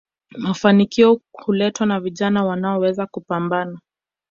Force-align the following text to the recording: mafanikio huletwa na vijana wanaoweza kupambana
mafanikio 0.37 1.21
huletwa 1.33 1.85
na 1.85 1.99
vijana 1.99 2.45
wanaoweza 2.45 3.05
kupambana 3.05 3.79